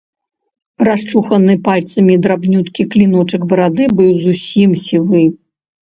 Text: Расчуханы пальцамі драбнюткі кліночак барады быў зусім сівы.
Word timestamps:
Расчуханы 0.87 1.53
пальцамі 1.67 2.13
драбнюткі 2.25 2.85
кліночак 2.95 3.41
барады 3.53 3.83
быў 4.01 4.11
зусім 4.27 4.69
сівы. 4.87 5.23